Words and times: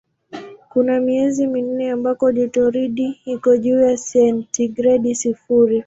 Kuna 0.69 0.99
miezi 0.99 1.47
minne 1.47 1.91
ambako 1.91 2.31
jotoridi 2.31 3.21
iko 3.25 3.57
juu 3.57 3.81
ya 3.81 3.97
sentigredi 3.97 5.15
sifuri. 5.15 5.79